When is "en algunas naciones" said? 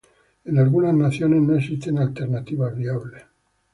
0.45-1.43